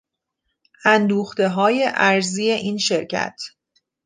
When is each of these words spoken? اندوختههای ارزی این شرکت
اندوختههای 0.85 1.91
ارزی 1.93 2.51
این 2.51 2.77
شرکت 2.77 3.41